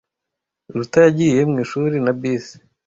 [0.75, 2.55] Ruta yagiye mwishuri na bisi.